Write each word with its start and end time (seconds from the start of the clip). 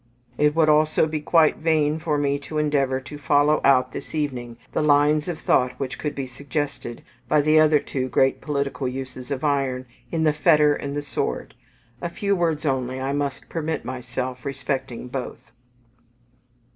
It 0.35 0.55
would 0.55 0.67
also 0.67 1.05
be 1.05 1.21
quite 1.21 1.57
vain 1.57 1.99
for 1.99 2.17
me 2.17 2.39
to 2.39 2.57
endeavour 2.57 2.99
to 3.01 3.19
follow 3.19 3.61
out 3.63 3.91
this 3.91 4.15
evening 4.15 4.57
the 4.71 4.81
lines 4.81 5.27
of 5.27 5.37
thought 5.39 5.79
which 5.79 6.01
would 6.01 6.15
be 6.15 6.25
suggested 6.25 7.03
by 7.27 7.41
the 7.41 7.59
other 7.59 7.77
two 7.77 8.09
great 8.09 8.41
political 8.41 8.87
uses 8.87 9.29
of 9.29 9.43
iron 9.43 9.85
in 10.11 10.23
the 10.23 10.33
Fetter 10.33 10.73
and 10.73 10.95
the 10.95 11.03
Sword: 11.03 11.53
a 12.01 12.09
few 12.09 12.35
words 12.35 12.65
only 12.65 12.99
I 12.99 13.13
must 13.13 13.47
permit 13.47 13.85
myself 13.85 14.43
respecting 14.43 15.07
both. 15.07 15.51